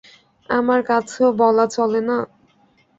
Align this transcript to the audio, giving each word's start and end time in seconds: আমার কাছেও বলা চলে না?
আমার 0.49 0.79
কাছেও 0.89 1.29
বলা 1.41 1.65
চলে 1.75 2.01
না? 2.09 2.17